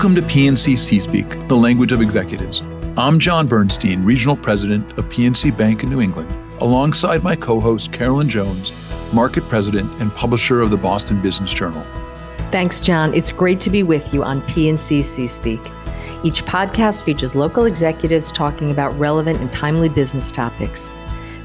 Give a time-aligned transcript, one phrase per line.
[0.00, 2.62] Welcome to PNC C-Speak, the language of executives.
[2.96, 8.26] I'm John Bernstein, Regional President of PNC Bank in New England, alongside my co-host Carolyn
[8.26, 8.72] Jones,
[9.12, 11.84] Market President and publisher of the Boston Business Journal.
[12.50, 13.12] Thanks, John.
[13.12, 15.60] It's great to be with you on PNC C-Speak.
[16.24, 20.88] Each podcast features local executives talking about relevant and timely business topics.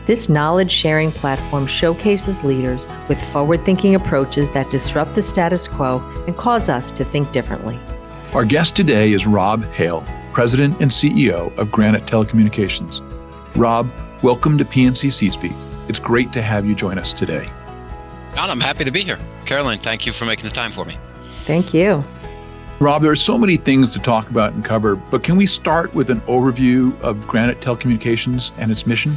[0.06, 6.00] This knowledge sharing platform showcases leaders with forward thinking approaches that disrupt the status quo
[6.26, 7.78] and cause us to think differently.
[8.36, 13.02] Our guest today is Rob Hale, President and CEO of Granite Telecommunications.
[13.56, 13.90] Rob,
[14.24, 15.54] welcome to PNC C-Speak.
[15.88, 17.50] It's great to have you join us today.
[18.36, 19.18] John, I'm happy to be here.
[19.46, 20.98] Caroline, thank you for making the time for me.
[21.46, 22.04] Thank you.
[22.80, 25.96] Rob, there are so many things to talk about and cover, but can we start
[25.96, 29.16] with an overview of Granite Telecommunications and its mission?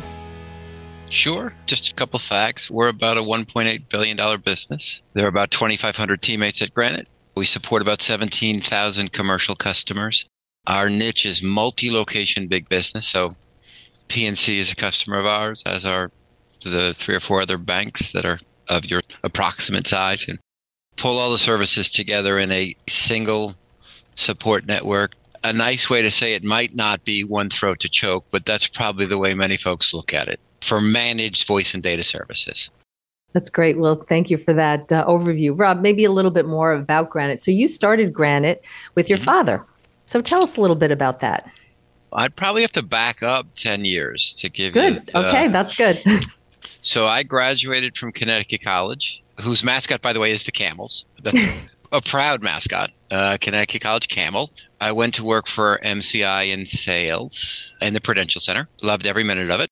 [1.09, 1.53] Sure.
[1.67, 2.71] Just a couple facts.
[2.71, 5.03] We're about a $1.8 billion business.
[5.15, 7.09] There are about 2,500 teammates at Granite.
[7.39, 10.25] We support about 17,000 commercial customers.
[10.67, 13.07] Our niche is multi location big business.
[13.07, 13.31] So
[14.09, 16.11] PNC is a customer of ours, as are
[16.65, 20.27] the three or four other banks that are of your approximate size.
[20.27, 20.41] And
[20.97, 23.55] pull all the services together in a single
[24.17, 25.15] support network.
[25.45, 28.67] A nice way to say it might not be one throat to choke, but that's
[28.67, 32.69] probably the way many folks look at it for managed voice and data services.
[33.39, 33.79] That's great.
[33.79, 35.57] Well, thank you for that uh, overview.
[35.57, 37.41] Rob, maybe a little bit more about Granite.
[37.41, 38.65] So, you started Granite
[38.97, 39.27] with your mm-hmm.
[39.27, 39.65] father.
[40.07, 41.49] So, tell us a little bit about that.
[42.13, 44.95] I'd probably have to back up 10 years to give good.
[44.95, 45.01] you.
[45.03, 45.15] Good.
[45.15, 46.03] Uh, okay, that's good.
[46.83, 51.05] so, I graduated from Connecticut College whose mascot, by the way, is the Camels.
[51.23, 51.39] That's
[51.93, 54.51] a proud mascot, uh, Connecticut College Camel.
[54.81, 58.69] I went to work for MCI in sales in the Prudential Center.
[58.83, 59.71] Loved every minute of it.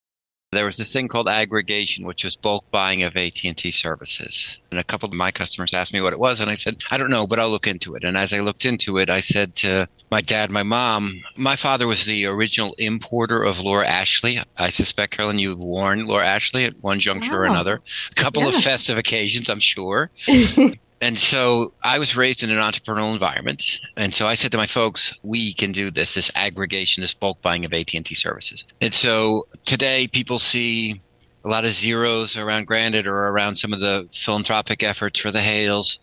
[0.53, 4.57] There was this thing called aggregation, which was bulk buying of AT&T services.
[4.71, 6.97] And a couple of my customers asked me what it was, and I said, I
[6.97, 8.05] don't know, but I'll look into it.
[8.05, 11.85] And as I looked into it, I said to my dad, my mom, my father
[11.85, 14.39] was the original importer of Laura Ashley.
[14.57, 17.39] I suspect, Carolyn, you've worn Laura Ashley at one juncture wow.
[17.39, 17.51] or oh.
[17.51, 17.81] another.
[18.11, 18.49] A couple yeah.
[18.49, 20.11] of festive occasions, I'm sure.
[21.01, 23.79] And so I was raised in an entrepreneurial environment.
[23.97, 27.41] And so I said to my folks, we can do this, this aggregation, this bulk
[27.41, 28.63] buying of AT&T services.
[28.81, 31.01] And so today people see
[31.45, 35.41] a lot of zeros around Granite or around some of the philanthropic efforts for the
[35.41, 35.99] Hales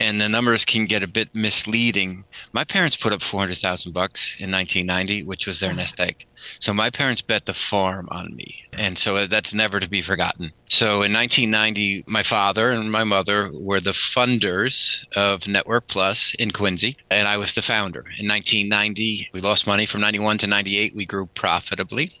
[0.00, 2.24] and the numbers can get a bit misleading.
[2.52, 5.74] My parents put up 400,000 bucks in 1990, which was their oh.
[5.74, 6.26] nest egg.
[6.58, 8.64] So my parents bet the farm on me.
[8.72, 10.52] And so that's never to be forgotten.
[10.68, 16.50] So in 1990, my father and my mother were the funders of Network Plus in
[16.50, 18.00] Quincy, and I was the founder.
[18.18, 20.96] In 1990, we lost money from 91 to 98.
[20.96, 22.12] We grew profitably.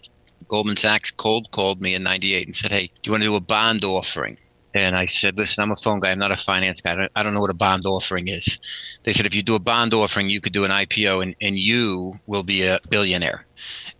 [0.48, 3.36] Goldman Sachs cold called me in 98 and said, Hey, do you want to do
[3.36, 4.36] a bond offering?
[4.74, 6.10] And I said, listen, I'm a phone guy.
[6.10, 6.92] I'm not a finance guy.
[6.92, 8.58] I don't, I don't, know what a bond offering is.
[9.02, 11.56] They said, if you do a bond offering, you could do an IPO and, and
[11.56, 13.46] you will be a billionaire.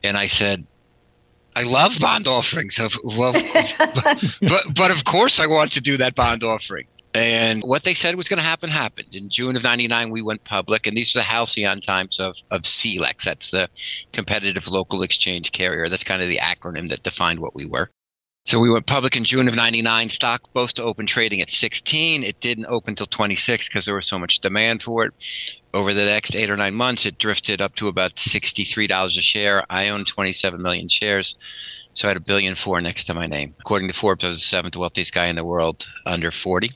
[0.03, 0.67] And I said,
[1.57, 2.79] I love bond offerings.
[2.79, 6.87] Of, well, but, but, but of course I want to do that bond offering.
[7.13, 9.15] And what they said was going to happen happened.
[9.15, 10.87] In June of 99, we went public.
[10.87, 13.25] And these are the halcyon times of, of CLECs.
[13.25, 13.69] That's the
[14.13, 15.89] competitive local exchange carrier.
[15.89, 17.91] That's kind of the acronym that defined what we were.
[18.51, 20.11] So we went public in June of 99.
[20.11, 22.25] Stock supposed to open trading at 16.
[22.25, 25.15] It didn't open until 26 because there was so much demand for it.
[25.73, 29.65] Over the next eight or nine months, it drifted up to about $63 a share.
[29.71, 31.37] I own 27 million shares.
[31.95, 33.55] So I had a billion four next to my name.
[33.61, 36.73] According to Forbes, I was the seventh wealthiest guy in the world under 40.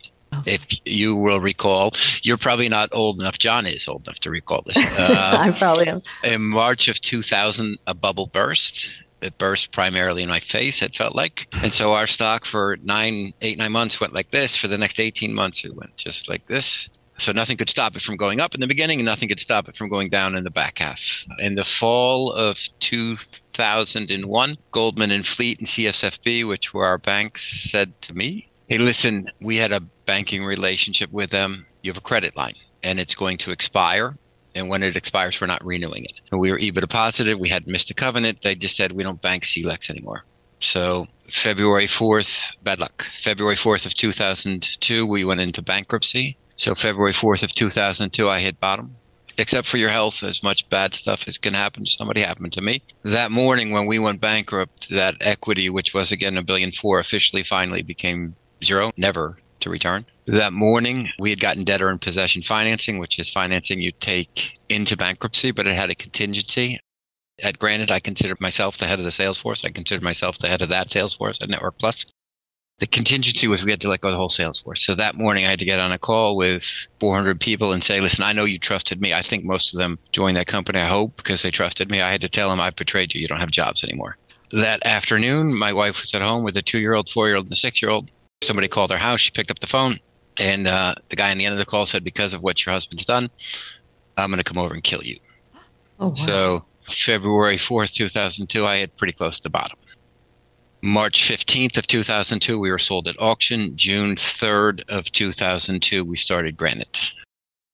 [0.46, 1.90] If you will recall,
[2.22, 3.38] you're probably not old enough.
[3.38, 4.76] John is old enough to recall this.
[4.96, 6.02] Uh, I probably am.
[6.22, 8.88] In March of 2000, a bubble burst
[9.24, 11.48] it burst primarily in my face, it felt like.
[11.62, 14.56] And so our stock for nine, eight, nine months went like this.
[14.56, 16.88] For the next 18 months, it went just like this.
[17.18, 19.68] So nothing could stop it from going up in the beginning, and nothing could stop
[19.68, 21.24] it from going down in the back half.
[21.38, 28.00] In the fall of 2001, Goldman and Fleet and CSFB, which were our banks, said
[28.02, 31.66] to me, Hey, listen, we had a banking relationship with them.
[31.82, 34.16] You have a credit line, and it's going to expire
[34.54, 36.20] and when it expires, we're not renewing it.
[36.30, 37.38] And we were EBITDA positive.
[37.38, 38.42] We had missed a covenant.
[38.42, 40.24] They just said we don't bank CLECs anymore.
[40.60, 43.02] So February 4th, bad luck.
[43.02, 46.36] February 4th of 2002, we went into bankruptcy.
[46.56, 48.94] So February 4th of 2002, I hit bottom.
[49.36, 52.60] Except for your health, as much bad stuff as can happen to somebody happened to
[52.60, 52.82] me.
[53.02, 57.42] That morning when we went bankrupt, that equity, which was again a billion four, officially
[57.42, 60.06] finally became zero, never to return.
[60.26, 64.96] That morning, we had gotten debtor in possession financing, which is financing you take into
[64.96, 66.78] bankruptcy, but it had a contingency.
[67.43, 69.64] At Granite, I considered myself the head of the sales force.
[69.64, 72.06] I considered myself the head of that sales force at Network Plus.
[72.78, 74.84] the contingency was we had to let go of the whole sales force.
[74.84, 78.00] So that morning I had to get on a call with 400 people and say,
[78.00, 79.14] listen, I know you trusted me.
[79.14, 82.00] I think most of them joined that company, I hope, because they trusted me.
[82.00, 83.20] I had to tell them I've betrayed you.
[83.20, 84.16] You don't have jobs anymore.
[84.50, 87.46] That afternoon, my wife was at home with a two year old, four year old,
[87.46, 88.11] and a six year old.
[88.44, 89.20] Somebody called her house.
[89.20, 89.94] She picked up the phone.
[90.38, 92.73] And uh, the guy on the end of the call said, because of what your
[92.73, 93.31] husband's done,
[94.17, 95.19] I'm going to come over and kill you.
[96.00, 96.14] Oh, wow.
[96.14, 99.79] So February 4th, 2002, I hit pretty close to bottom.
[100.82, 103.76] March 15th of 2002, we were sold at auction.
[103.76, 107.12] June 3rd of 2002, we started Granite.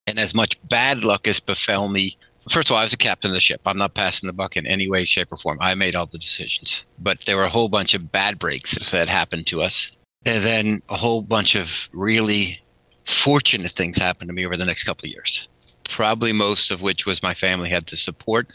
[0.06, 2.16] And as much bad luck as befell me,
[2.48, 3.62] first of all, I was a captain of the ship.
[3.66, 5.58] I'm not passing the buck in any way, shape, or form.
[5.60, 6.84] I made all the decisions.
[6.98, 9.90] But there were a whole bunch of bad breaks that happened to us.
[10.26, 12.58] And then a whole bunch of really
[13.04, 15.48] fortunate things happened to me over the next couple of years.
[15.84, 18.52] Probably most of which was my family had to support.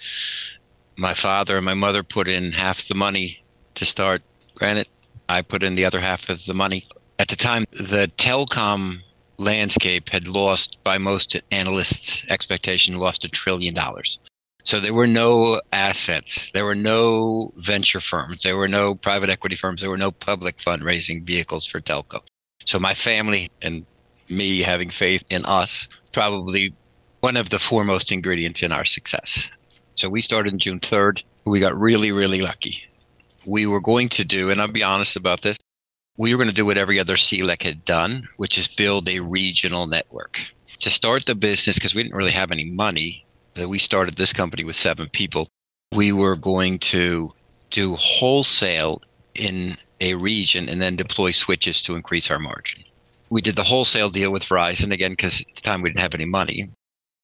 [0.97, 4.21] My father and my mother put in half the money to start
[4.55, 4.87] Granite.
[5.27, 6.87] I put in the other half of the money.
[7.19, 9.01] At the time, the telecom
[9.37, 14.19] landscape had lost, by most analysts' expectation, lost a trillion dollars.
[14.65, 19.55] So there were no assets, there were no venture firms, there were no private equity
[19.55, 22.21] firms, there were no public fundraising vehicles for telco.
[22.65, 23.85] So my family and
[24.27, 26.73] me having faith in us probably
[27.19, 29.49] one of the foremost ingredients in our success.
[29.93, 31.23] So we started on June 3rd.
[31.45, 32.83] We got really, really lucky.
[33.45, 35.57] We were going to do, and I'll be honest about this,
[36.17, 39.19] we were going to do what every other CLEC had done, which is build a
[39.19, 40.41] regional network.
[40.79, 43.24] To start the business, because we didn't really have any money,
[43.63, 45.47] we started this company with seven people.
[45.93, 47.33] We were going to
[47.71, 49.01] do wholesale
[49.33, 52.83] in a region and then deploy switches to increase our margin.
[53.29, 56.15] We did the wholesale deal with Verizon again because at the time we didn't have
[56.15, 56.69] any money.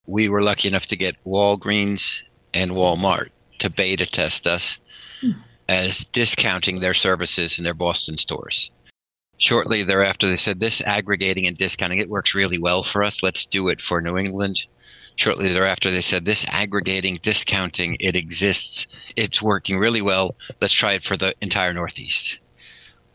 [0.07, 2.23] We were lucky enough to get Walgreens
[2.53, 3.29] and Walmart
[3.59, 4.79] to beta test us
[5.19, 5.31] hmm.
[5.69, 8.71] as discounting their services in their Boston stores.
[9.37, 13.23] Shortly thereafter, they said, This aggregating and discounting, it works really well for us.
[13.23, 14.65] Let's do it for New England
[15.15, 18.87] shortly thereafter they said this aggregating discounting it exists.
[19.15, 20.35] It's working really well.
[20.59, 22.39] Let's try it for the entire northeast.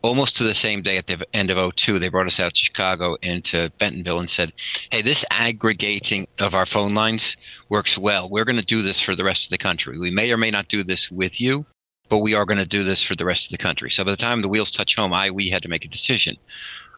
[0.02, 2.64] Almost to the same day at the end of 02 they brought us out to
[2.64, 4.52] chicago and to bentonville and said
[4.90, 7.36] hey this aggregating of our phone lines
[7.68, 8.30] works well.
[8.30, 9.98] We're going to do this for the rest of the country.
[9.98, 11.66] We may or may not do this with you
[12.08, 13.90] but we are going to do this for the rest of the country.
[13.90, 16.36] So by the time the wheels touch home i we had to make a decision.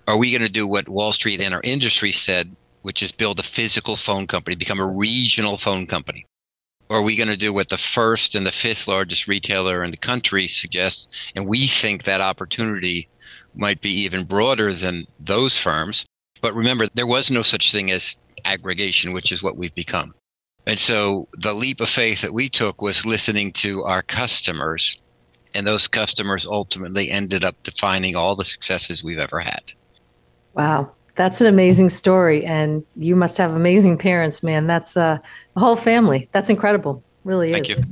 [0.06, 2.54] Are we going to do what wall street and our industry said
[2.88, 6.24] which is build a physical phone company, become a regional phone company?
[6.88, 9.90] Or are we going to do what the first and the fifth largest retailer in
[9.90, 11.06] the country suggests?
[11.36, 13.06] And we think that opportunity
[13.54, 16.06] might be even broader than those firms.
[16.40, 20.14] But remember, there was no such thing as aggregation, which is what we've become.
[20.66, 24.98] And so the leap of faith that we took was listening to our customers.
[25.52, 29.74] And those customers ultimately ended up defining all the successes we've ever had.
[30.54, 30.92] Wow.
[31.18, 34.68] That's an amazing story, and you must have amazing parents, man.
[34.68, 35.18] That's uh,
[35.56, 36.28] a whole family.
[36.30, 37.02] That's incredible.
[37.24, 37.78] Really Thank is.
[37.78, 37.84] You.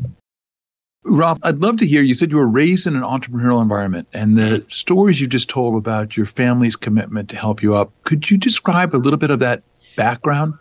[1.02, 2.02] Rob, I'd love to hear.
[2.02, 5.76] You said you were raised in an entrepreneurial environment, and the stories you just told
[5.76, 7.90] about your family's commitment to help you up.
[8.04, 9.64] Could you describe a little bit of that
[9.96, 10.54] background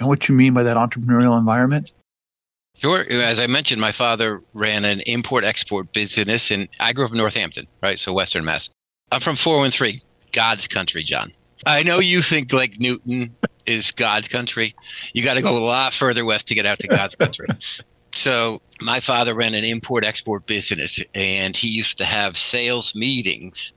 [0.00, 1.92] and what you mean by that entrepreneurial environment?
[2.74, 3.06] Sure.
[3.10, 7.18] As I mentioned, my father ran an import export business, and I grew up in
[7.18, 8.00] Northampton, right?
[8.00, 8.70] So Western Mass.
[9.12, 10.00] I'm from 413,
[10.32, 11.30] God's country, John.
[11.66, 13.34] I know you think like Newton
[13.66, 14.74] is God's country.
[15.12, 17.46] You got to go a lot further west to get out to God's country.
[18.14, 23.72] so my father ran an import export business, and he used to have sales meetings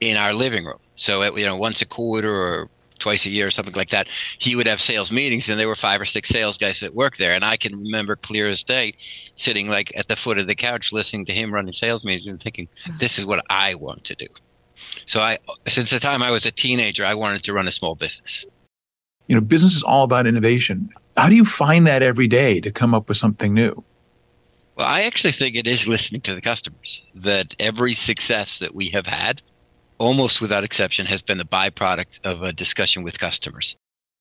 [0.00, 0.78] in our living room.
[0.96, 4.08] So at, you know, once a quarter or twice a year or something like that,
[4.38, 7.18] he would have sales meetings, and there were five or six sales guys that worked
[7.18, 7.34] there.
[7.34, 10.92] And I can remember clear as day, sitting like at the foot of the couch,
[10.92, 14.26] listening to him running sales meetings, and thinking, "This is what I want to do."
[15.06, 17.94] So I, since the time I was a teenager, I wanted to run a small
[17.94, 18.44] business.
[19.26, 20.90] You know, business is all about innovation.
[21.16, 23.84] How do you find that every day to come up with something new?
[24.76, 27.04] Well, I actually think it is listening to the customers.
[27.14, 29.40] That every success that we have had,
[29.98, 33.76] almost without exception, has been the byproduct of a discussion with customers.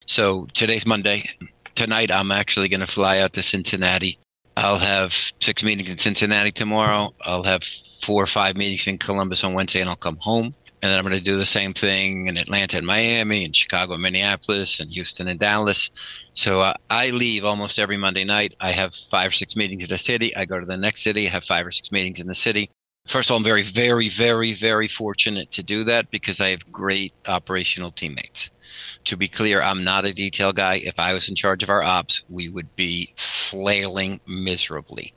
[0.06, 1.30] So today's Monday.
[1.76, 4.20] Tonight, I'm actually going to fly out to Cincinnati.
[4.56, 7.14] I'll have six meetings in Cincinnati tomorrow.
[7.22, 10.54] I'll have four or five meetings in Columbus on Wednesday, and I'll come home.
[10.82, 13.94] And then I'm going to do the same thing in Atlanta and Miami and Chicago
[13.94, 15.90] and Minneapolis and Houston and Dallas.
[16.34, 18.54] So uh, I leave almost every Monday night.
[18.60, 20.36] I have five or six meetings in a city.
[20.36, 21.26] I go to the next city.
[21.26, 22.70] I have five or six meetings in the city.
[23.06, 26.72] First of all, I'm very, very, very, very fortunate to do that because I have
[26.72, 28.50] great operational teammates.
[29.06, 30.76] To be clear, I'm not a detail guy.
[30.76, 35.14] If I was in charge of our ops, we would be flailing miserably.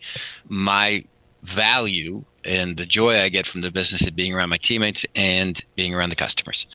[0.49, 1.05] My
[1.45, 5.61] value and the joy I get from the business is being around my teammates and
[5.77, 6.67] being around the customers.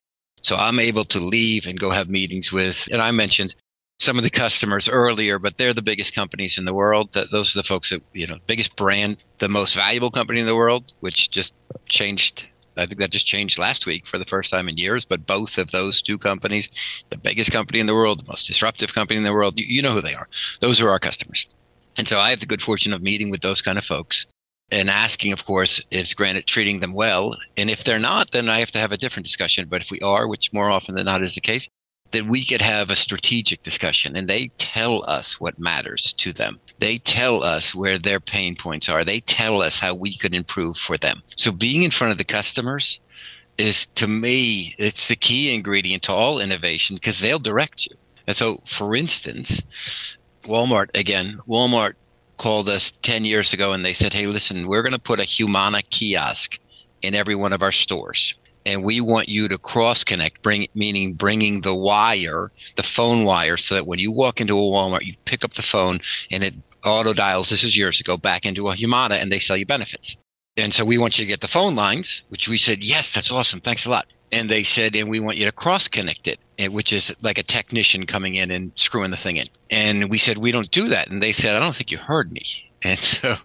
[0.42, 3.56] So I'm able to leave and go have meetings with, and I mentioned
[4.02, 7.14] some of the customers earlier, but they're the biggest companies in the world.
[7.14, 10.48] That those are the folks that you know, biggest brand, the most valuable company in
[10.48, 11.54] the world, which just
[11.88, 12.48] changed.
[12.78, 15.06] I think that just changed last week for the first time in years.
[15.06, 16.70] But both of those two companies,
[17.12, 19.82] the biggest company in the world, the most disruptive company in the world, you, you
[19.82, 20.28] know who they are.
[20.62, 21.46] Those are our customers.
[21.98, 24.26] And so I have the good fortune of meeting with those kind of folks
[24.72, 27.36] and asking, of course, is Granite treating them well?
[27.58, 29.68] And if they're not, then I have to have a different discussion.
[29.68, 31.70] But if we are, which more often than not is the case,
[32.12, 36.60] then we could have a strategic discussion and they tell us what matters to them.
[36.80, 39.04] They tell us where their pain points are.
[39.04, 41.22] They tell us how we could improve for them.
[41.36, 43.00] So being in front of the customers
[43.58, 47.96] is to me, it's the key ingredient to all innovation because they'll direct you.
[48.28, 49.62] And so, for instance,
[50.44, 51.94] Walmart, again, Walmart
[52.38, 55.24] called us 10 years ago and they said, Hey, listen, we're going to put a
[55.24, 56.60] Humana kiosk
[57.02, 58.36] in every one of our stores.
[58.66, 63.58] And we want you to cross connect, bring, meaning bringing the wire, the phone wire,
[63.58, 66.00] so that when you walk into a Walmart, you pick up the phone
[66.32, 66.54] and it
[66.84, 70.16] auto dials, this is years ago, back into a Humana and they sell you benefits.
[70.58, 73.32] And so we want you to get the phone lines, which we said, yes, that's
[73.32, 73.62] awesome.
[73.62, 74.14] Thanks a lot.
[74.34, 77.38] And they said, and we want you to cross connect it, eh, which is like
[77.38, 79.48] a technician coming in and screwing the thing in.
[79.70, 81.10] And we said, we don't do that.
[81.10, 82.42] And they said, I don't think you heard me.
[82.84, 83.36] And so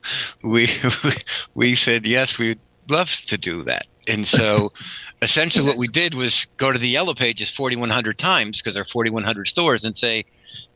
[0.43, 0.67] we,
[1.55, 2.59] we said, yes, we'd
[2.89, 3.85] love to do that.
[4.09, 4.73] And so
[5.23, 8.87] essentially what we did was go to the yellow pages 4,100 times because there are
[8.87, 10.25] 4,100 stores and say,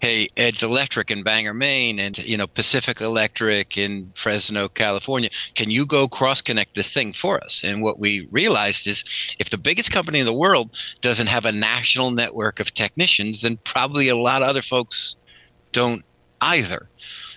[0.01, 5.71] hey, Ed's Electric in Bangor, Maine, and you know Pacific Electric in Fresno, California, can
[5.71, 7.63] you go cross connect this thing for us?
[7.63, 9.05] And what we realized is
[9.39, 13.59] if the biggest company in the world doesn't have a national network of technicians, then
[13.65, 15.17] probably a lot of other folks
[15.73, 16.05] don't
[16.41, 16.89] either.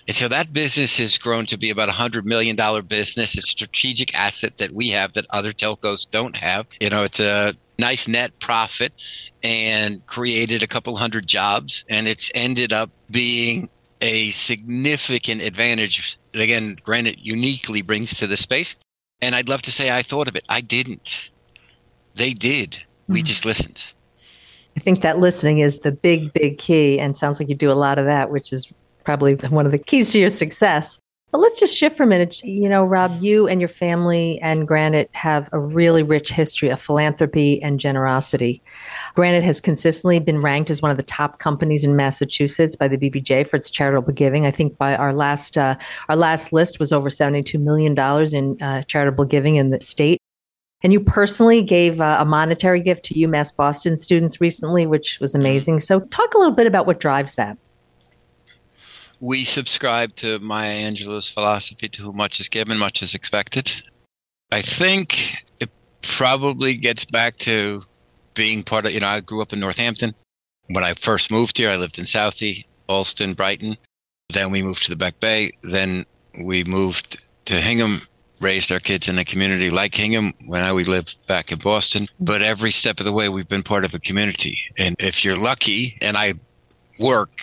[0.08, 3.38] And so that business has grown to be about a hundred million dollar business.
[3.38, 6.68] It's a strategic asset that we have that other telcos don't have.
[6.80, 8.94] You know, it's a nice net profit
[9.44, 11.86] and created a couple hundred jobs.
[11.90, 13.70] And it's ended up being
[14.02, 18.78] a significant advantage again, Granite uniquely brings to the space.
[19.22, 20.46] And I'd love to say I thought of it.
[20.50, 21.30] I didn't.
[22.16, 22.82] They did.
[23.08, 23.26] We mm-hmm.
[23.26, 23.94] just listened.
[24.76, 27.00] I think that listening is the big, big key.
[27.00, 28.72] And sounds like you do a lot of that, which is
[29.04, 31.00] probably one of the keys to your success.
[31.34, 32.44] But let's just shift for a minute.
[32.44, 36.80] You know, Rob, you and your family and Granite have a really rich history of
[36.80, 38.62] philanthropy and generosity.
[39.16, 43.00] Granite has consistently been ranked as one of the top companies in Massachusetts by the
[43.00, 44.46] BBJ for its charitable giving.
[44.46, 45.76] I think by our last uh,
[46.08, 50.20] our last list was over seventy-two million dollars in uh, charitable giving in the state.
[50.84, 55.34] And you personally gave uh, a monetary gift to UMass Boston students recently, which was
[55.34, 55.80] amazing.
[55.80, 57.58] So, talk a little bit about what drives that
[59.24, 63.72] we subscribe to Maya Angelou's philosophy to whom much is given, much is expected.
[64.51, 65.70] I think it
[66.01, 67.84] probably gets back to
[68.34, 70.13] being part of, you know, I grew up in Northampton.
[70.68, 73.77] When I first moved here, I lived in Southie, Allston, Brighton.
[74.27, 75.51] Then we moved to the Back Bay.
[75.62, 76.06] Then
[76.44, 78.01] we moved to Hingham,
[78.42, 82.10] raised our kids in a community like Hingham when I we lived back in Boston.
[82.20, 84.60] But every step of the way, we've been part of a community.
[84.77, 86.34] And if you're lucky, and I
[87.00, 87.39] work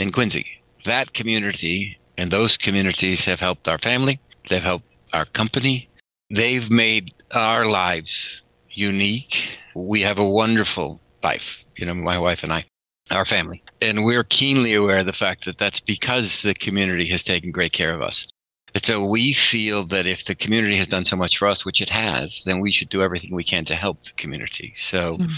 [0.00, 5.88] in Quincy, that community and those communities have helped our family, they've helped our company,
[6.30, 9.58] they've made our lives unique.
[9.74, 12.64] We have a wonderful life, you know, my wife and I,
[13.10, 13.62] our family.
[13.80, 17.72] And we're keenly aware of the fact that that's because the community has taken great
[17.72, 18.26] care of us.
[18.74, 21.80] And so we feel that if the community has done so much for us, which
[21.80, 24.72] it has, then we should do everything we can to help the community.
[24.74, 25.32] So mm-hmm.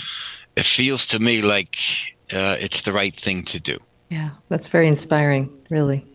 [0.57, 1.77] it feels to me like
[2.33, 3.79] uh, it's the right thing to do.
[4.11, 6.07] Yeah, that's very inspiring, really.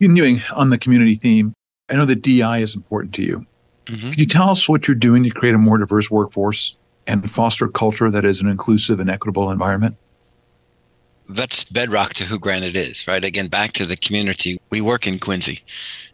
[0.00, 1.54] Continuing on the community theme,
[1.88, 3.46] I know that DEI is important to you.
[3.86, 4.10] Mm-hmm.
[4.10, 7.64] Could you tell us what you're doing to create a more diverse workforce and foster
[7.64, 9.96] a culture that is an inclusive and equitable environment?
[11.30, 13.24] That's bedrock to who Granite is, right?
[13.24, 14.58] Again, back to the community.
[14.70, 15.60] We work in Quincy,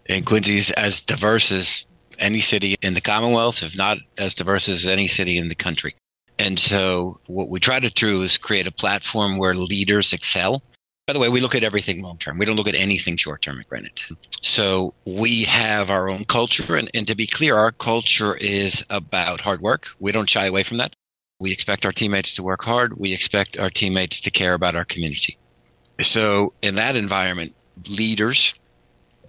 [0.09, 1.87] and Quincy is as diverse as
[2.19, 5.95] any city in the Commonwealth, if not as diverse as any city in the country.
[6.39, 10.63] And so, what we try to do is create a platform where leaders excel
[11.06, 12.38] by the way, we look at everything long term.
[12.38, 14.04] We don't look at anything short term at Granite.
[14.40, 16.76] So we have our own culture.
[16.76, 19.88] And, and to be clear, our culture is about hard work.
[20.00, 20.96] We don't shy away from that.
[21.40, 22.96] We expect our teammates to work hard.
[22.96, 25.37] We expect our teammates to care about our community.
[26.00, 27.54] So in that environment,
[27.88, 28.54] leaders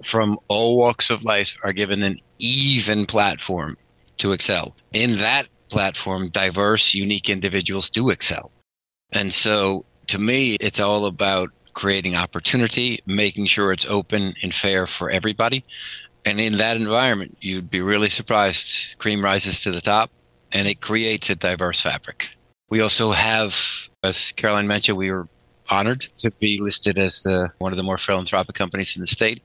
[0.01, 3.77] from all walks of life are given an even platform
[4.20, 4.75] to excel.
[4.94, 8.51] In that platform, diverse, unique individuals do excel.
[9.12, 14.88] And so to me, it's all about creating opportunity, making sure it's open and fair
[14.88, 15.63] for everybody.
[16.25, 18.98] And in that environment, you'd be really surprised.
[18.98, 20.10] Cream rises to the top
[20.51, 22.29] and it creates a diverse fabric.
[22.70, 23.55] We also have,
[24.03, 25.27] as Caroline mentioned, we were
[25.70, 29.44] honored to be listed as the, one of the more philanthropic companies in the state.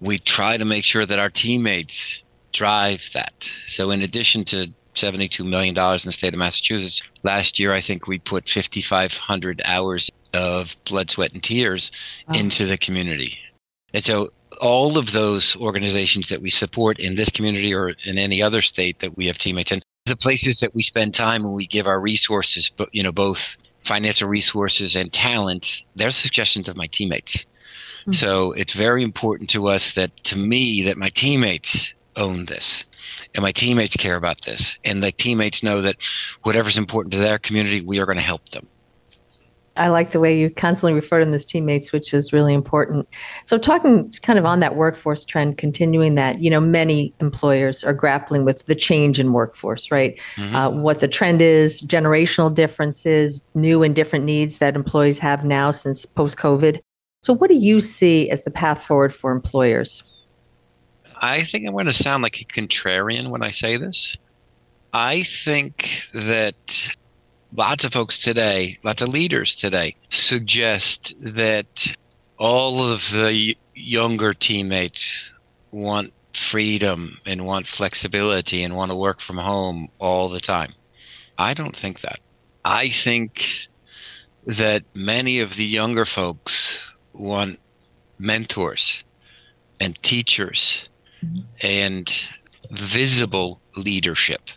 [0.00, 3.50] We try to make sure that our teammates drive that.
[3.66, 8.08] So, in addition to $72 million in the state of Massachusetts, last year I think
[8.08, 11.90] we put 5,500 hours of blood, sweat, and tears
[12.28, 12.38] wow.
[12.38, 13.38] into the community.
[13.94, 18.42] And so, all of those organizations that we support in this community or in any
[18.42, 21.66] other state that we have teammates in, the places that we spend time and we
[21.66, 26.86] give our resources, but you know, both financial resources and talent, they're suggestions of my
[26.86, 27.44] teammates.
[28.02, 28.12] Mm-hmm.
[28.12, 32.84] So it's very important to us that, to me, that my teammates own this
[33.34, 35.96] and my teammates care about this and the teammates know that
[36.42, 38.66] whatever's important to their community, we are going to help them.
[39.76, 43.08] I like the way you constantly refer to them as teammates, which is really important.
[43.46, 47.94] So, talking kind of on that workforce trend, continuing that, you know, many employers are
[47.94, 50.18] grappling with the change in workforce, right?
[50.36, 50.54] Mm-hmm.
[50.54, 55.70] Uh, what the trend is, generational differences, new and different needs that employees have now
[55.70, 56.80] since post COVID.
[57.22, 60.02] So, what do you see as the path forward for employers?
[61.16, 64.16] I think I'm going to sound like a contrarian when I say this.
[64.92, 66.94] I think that
[67.54, 71.94] lots of folks today, lots of leaders today, suggest that
[72.38, 75.30] all of the younger teammates
[75.70, 80.72] want freedom and want flexibility and want to work from home all the time.
[81.38, 82.20] I don't think that.
[82.64, 83.68] I think
[84.46, 87.58] that many of the younger folks want
[88.18, 89.04] mentors
[89.80, 90.88] and teachers
[91.62, 92.12] and
[92.70, 94.50] visible leadership.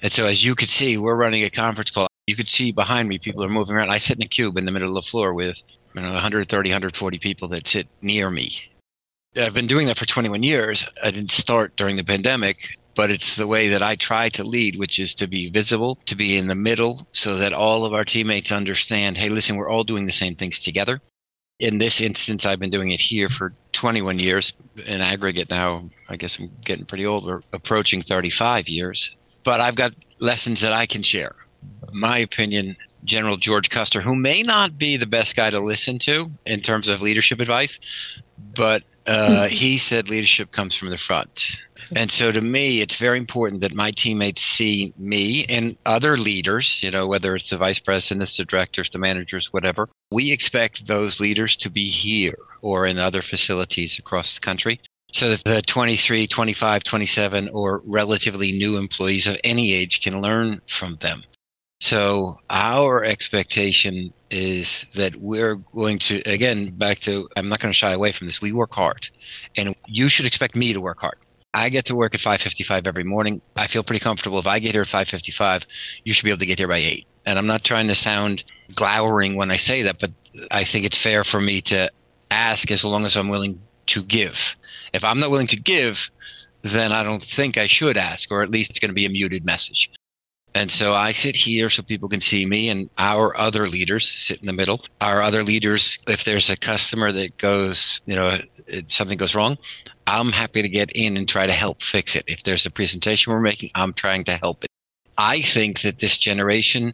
[0.00, 3.10] And so, as you could see, we're running a conference call you could see behind
[3.10, 3.90] me people are moving around.
[3.90, 5.62] I sit in a cube in the middle of the floor with
[5.94, 8.50] you know 130, 140 people that sit near me.
[9.36, 10.86] I've been doing that for 21 years.
[11.04, 14.78] I didn't start during the pandemic, but it's the way that I try to lead,
[14.78, 18.04] which is to be visible, to be in the middle so that all of our
[18.04, 21.02] teammates understand hey, listen, we're all doing the same things together.
[21.58, 24.54] In this instance, I've been doing it here for 21 years.
[24.86, 27.26] In aggregate now, I guess I'm getting pretty old.
[27.26, 29.18] We're approaching 35 years.
[29.44, 31.34] But I've got lessons that I can share
[31.92, 36.30] my opinion, General George Custer, who may not be the best guy to listen to
[36.46, 38.20] in terms of leadership advice,
[38.54, 41.60] but uh, he said leadership comes from the front.
[41.94, 46.82] And so to me, it's very important that my teammates see me and other leaders,
[46.82, 49.88] you know, whether it's the vice presidents, the directors, the managers, whatever.
[50.10, 54.80] We expect those leaders to be here or in other facilities across the country
[55.12, 60.60] so that the 23, 25, 27, or relatively new employees of any age can learn
[60.66, 61.22] from them.
[61.82, 67.76] So our expectation is that we're going to again back to I'm not going to
[67.76, 68.40] shy away from this.
[68.40, 69.10] We work hard,
[69.56, 71.16] and you should expect me to work hard.
[71.54, 73.42] I get to work at 5:55 every morning.
[73.56, 75.66] I feel pretty comfortable if I get here at 5:55.
[76.04, 77.04] You should be able to get here by eight.
[77.26, 78.44] And I'm not trying to sound
[78.76, 80.12] glowering when I say that, but
[80.52, 81.90] I think it's fair for me to
[82.30, 84.54] ask as long as I'm willing to give.
[84.92, 86.12] If I'm not willing to give,
[86.62, 89.10] then I don't think I should ask, or at least it's going to be a
[89.10, 89.90] muted message.
[90.54, 94.40] And so I sit here so people can see me and our other leaders sit
[94.40, 94.84] in the middle.
[95.00, 98.38] Our other leaders, if there's a customer that goes, you know,
[98.86, 99.56] something goes wrong,
[100.06, 102.24] I'm happy to get in and try to help fix it.
[102.26, 104.70] If there's a presentation we're making, I'm trying to help it.
[105.16, 106.92] I think that this generation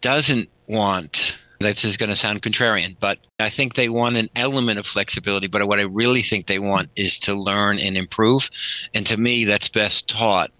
[0.00, 4.78] doesn't want this is going to sound contrarian, but I think they want an element
[4.78, 5.46] of flexibility.
[5.46, 8.48] But what I really think they want is to learn and improve.
[8.94, 10.50] And to me, that's best taught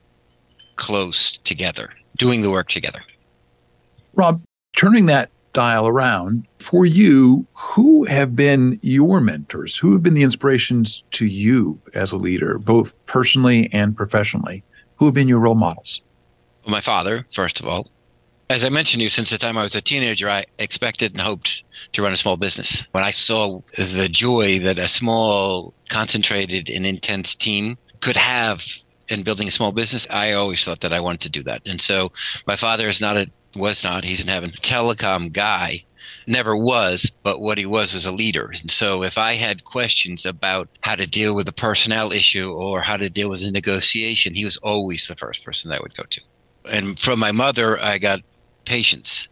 [0.77, 3.01] close together doing the work together.
[4.15, 4.43] Rob,
[4.77, 9.77] turning that dial around, for you, who have been your mentors?
[9.79, 14.63] Who have been the inspirations to you as a leader, both personally and professionally?
[14.97, 16.03] Who have been your role models?
[16.65, 17.89] Well, my father, first of all.
[18.51, 21.21] As I mentioned to you, since the time I was a teenager, I expected and
[21.21, 22.85] hoped to run a small business.
[22.93, 28.63] When I saw the joy that a small, concentrated, and intense team could have
[29.11, 31.63] in building a small business, I always thought that I wanted to do that.
[31.67, 32.13] And so
[32.47, 35.83] my father is not a was not he's in heaven telecom guy
[36.27, 38.53] never was but what he was was a leader.
[38.61, 42.81] And so if i had questions about how to deal with a personnel issue or
[42.81, 45.97] how to deal with a negotiation he was always the first person that i would
[45.97, 46.21] go to.
[46.71, 48.21] And from my mother i got
[48.65, 49.27] patience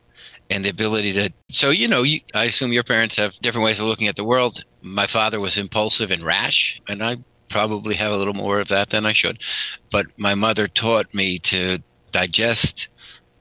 [0.51, 3.79] and the ability to so you know you, i assume your parents have different ways
[3.79, 4.65] of looking at the world.
[4.83, 8.91] My father was impulsive and rash and i probably have a little more of that
[8.91, 9.43] than I should.
[9.91, 11.83] But my mother taught me to
[12.13, 12.89] digest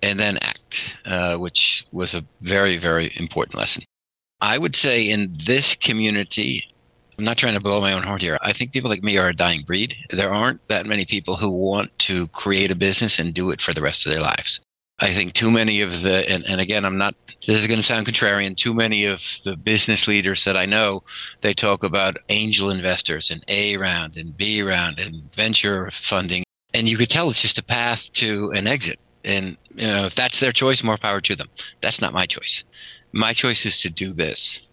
[0.04, 3.84] and then act, uh, which was a very, very important lesson.
[4.42, 6.64] I would say in this community,
[7.18, 8.38] I'm not trying to blow my own horn here.
[8.44, 9.96] I think people like me are a dying breed.
[10.12, 13.74] There aren't that many people who want to create a business and do it for
[13.74, 14.60] the rest of their lives.
[15.00, 17.14] I think too many of the, and, and again, I'm not,
[17.46, 21.04] this is going to sound contrarian, too many of the business leaders that I know,
[21.42, 26.44] they talk about angel investors and A round and B round and venture funding.
[26.74, 29.00] And you could tell it's just a path to an exit.
[29.24, 31.48] And, you know, if that's their choice, more power to them.
[31.82, 32.64] That's not my choice.
[33.12, 34.67] My choice is to do this.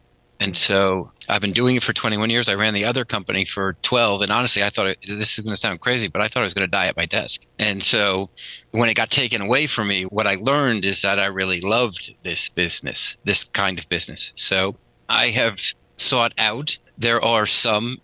[0.44, 2.50] And so I've been doing it for 21 years.
[2.50, 4.20] I ran the other company for 12.
[4.20, 6.44] And honestly, I thought it, this is going to sound crazy, but I thought I
[6.44, 7.46] was going to die at my desk.
[7.58, 8.28] And so
[8.72, 12.14] when it got taken away from me, what I learned is that I really loved
[12.24, 14.34] this business, this kind of business.
[14.34, 14.76] So
[15.08, 15.58] I have
[15.96, 17.98] sought out, there are some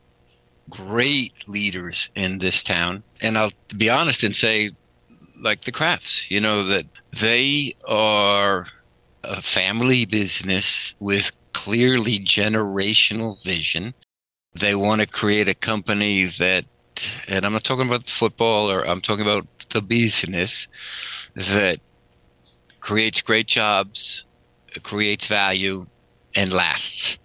[0.71, 3.03] great leaders in this town.
[3.21, 4.71] And I'll be honest and say,
[5.43, 8.67] like the Krafts, you know, that they are
[9.25, 13.95] a family business with clearly generational vision.
[14.55, 16.65] They want to create a company that,
[17.29, 20.67] and I'm not talking about football or I'm talking about the business
[21.35, 21.81] that
[22.81, 24.27] creates great jobs,
[24.83, 25.87] creates value,
[26.35, 27.19] and lasts.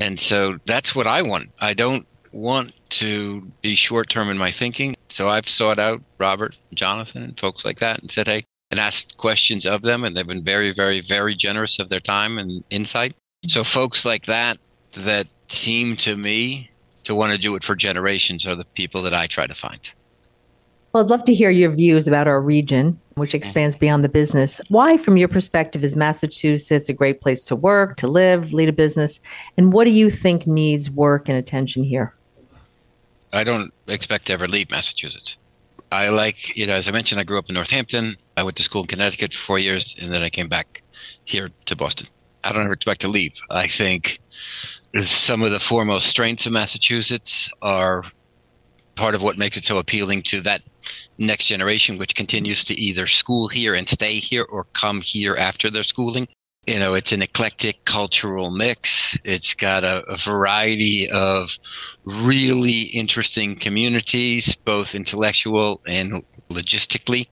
[0.00, 1.50] And so that's what I want.
[1.60, 4.96] I don't want to be short term in my thinking.
[5.08, 9.16] So I've sought out Robert, Jonathan, and folks like that and said, hey, and asked
[9.18, 10.04] questions of them.
[10.04, 13.14] And they've been very, very, very generous of their time and insight.
[13.46, 14.58] So folks like that
[14.92, 16.70] that seem to me
[17.04, 19.90] to want to do it for generations are the people that I try to find.
[20.92, 23.38] Well, I'd love to hear your views about our region, which mm-hmm.
[23.38, 24.60] expands beyond the business.
[24.68, 28.72] Why, from your perspective, is Massachusetts a great place to work, to live, lead a
[28.72, 29.20] business?
[29.56, 32.14] And what do you think needs work and attention here?
[33.32, 35.36] I don't expect to ever leave Massachusetts.
[35.90, 38.16] I like, you know, as I mentioned, I grew up in Northampton.
[38.36, 40.82] I went to school in Connecticut for four years, and then I came back
[41.24, 42.06] here to Boston.
[42.44, 43.32] I don't ever expect to leave.
[43.50, 44.20] I think
[45.02, 48.04] some of the foremost strengths of Massachusetts are
[48.94, 50.62] part of what makes it so appealing to that
[51.18, 55.70] next generation, which continues to either school here and stay here or come here after
[55.70, 56.28] their schooling.
[56.66, 59.18] You know, it's an eclectic cultural mix.
[59.24, 61.58] It's got a, a variety of
[62.04, 67.28] really interesting communities, both intellectual and logistically.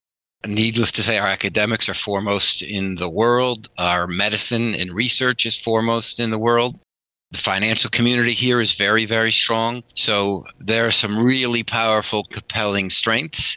[0.46, 3.68] Needless to say, our academics are foremost in the world.
[3.78, 6.85] Our medicine and research is foremost in the world.
[7.31, 9.83] The financial community here is very, very strong.
[9.94, 13.57] So there are some really powerful, compelling strengths.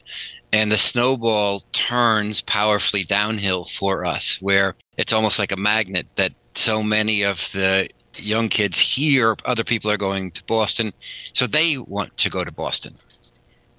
[0.53, 6.33] And the snowball turns powerfully downhill for us, where it's almost like a magnet that
[6.53, 10.93] so many of the young kids here, other people are going to Boston.
[11.33, 12.95] So they want to go to Boston.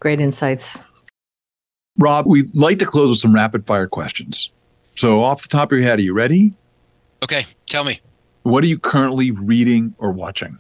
[0.00, 0.78] Great insights.
[1.98, 4.50] Rob, we'd like to close with some rapid fire questions.
[4.94, 6.54] So, off the top of your head, are you ready?
[7.22, 8.00] Okay, tell me.
[8.42, 10.58] What are you currently reading or watching?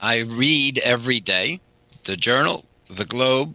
[0.00, 1.60] I read every day
[2.04, 3.54] the Journal, the Globe,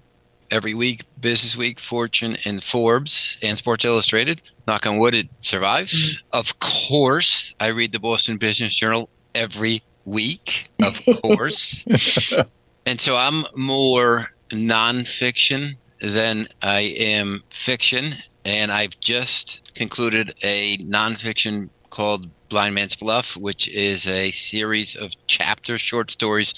[0.51, 4.41] every week, Business Week, Fortune, and Forbes, and Sports Illustrated.
[4.67, 5.93] Knock on wood, it survives.
[5.93, 6.25] Mm-hmm.
[6.33, 11.85] Of course, I read the Boston Business Journal every week, of course.
[12.85, 18.15] and so I'm more nonfiction than I am fiction.
[18.45, 25.11] And I've just concluded a nonfiction called Blind Man's Bluff, which is a series of
[25.27, 26.53] chapter short stories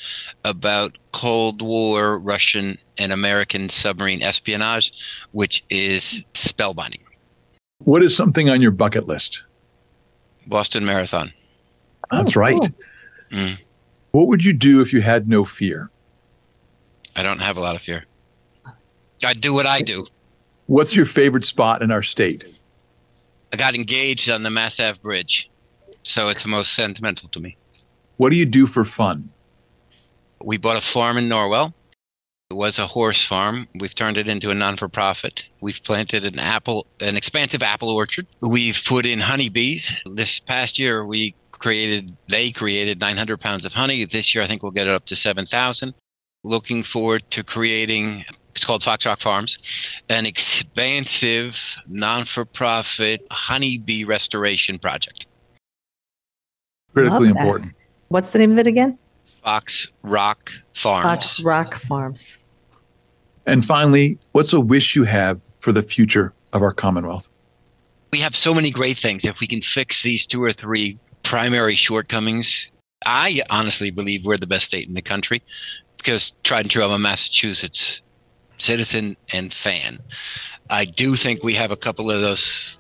[0.46, 4.92] about Cold War Russian and American submarine espionage,
[5.32, 7.02] which is spellbinding.
[7.80, 9.44] What is something on your bucket list?
[10.46, 11.32] Boston Marathon.
[12.12, 12.60] That's oh, right.
[12.60, 12.70] Cool.
[13.32, 13.58] Mm.
[14.12, 15.90] What would you do if you had no fear?
[17.16, 18.06] I don't have a lot of fear.
[19.26, 20.06] I do what I do.
[20.68, 22.46] What's your favorite spot in our state?
[23.52, 25.50] I got engaged on the Mass Ave Bridge,
[26.04, 27.58] so it's the most sentimental to me.
[28.18, 29.30] What do you do for fun?
[30.44, 31.74] We bought a farm in Norwell.
[32.52, 33.68] It was a horse farm.
[33.80, 35.48] We've turned it into a non-for-profit.
[35.62, 38.26] We've planted an apple, an expansive apple orchard.
[38.42, 39.96] We've put in honeybees.
[40.06, 44.06] This past year, we created, they created 900 pounds of honey.
[44.06, 45.94] This year, I think we'll get it up to 7,000.
[46.44, 48.24] Looking forward to creating
[48.56, 55.28] it's called Fox Rock Farms, an expansive non-for-profit honeybee restoration project.
[56.94, 57.74] Critically important.
[58.10, 58.98] What's the name of it again?
[59.44, 61.04] Fox Rock Farms.
[61.04, 62.40] Fox Rock Farms.
[63.46, 67.30] And finally, what's a wish you have for the future of our Commonwealth?
[68.12, 69.26] We have so many great things.
[69.26, 72.72] If we can fix these two or three primary shortcomings,
[73.06, 75.42] I honestly believe we're the best state in the country
[75.98, 78.02] because tried and true, I'm a Massachusetts
[78.60, 80.00] citizen and fan.
[80.70, 82.78] I do think we have a couple of those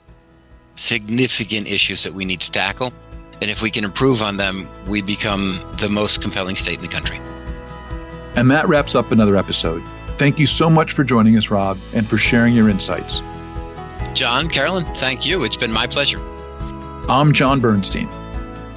[0.75, 2.93] significant issues that we need to tackle.
[3.41, 6.87] And if we can improve on them, we become the most compelling state in the
[6.89, 7.19] country.
[8.35, 9.83] And that wraps up another episode.
[10.17, 13.21] Thank you so much for joining us, Rob, and for sharing your insights.
[14.13, 15.43] John, Carolyn, thank you.
[15.43, 16.19] It's been my pleasure.
[17.09, 18.09] I'm John Bernstein.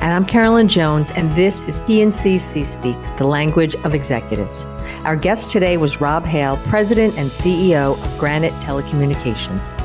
[0.03, 4.65] And I'm Carolyn Jones, and this is PNC C Speak, the language of executives.
[5.05, 9.79] Our guest today was Rob Hale, President and CEO of Granite Telecommunications.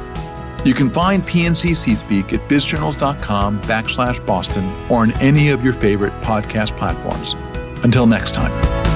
[0.65, 5.73] You can find PNC C Speak at bizjournals.com backslash Boston or on any of your
[5.73, 7.35] favorite podcast platforms.
[7.83, 8.86] Until next time.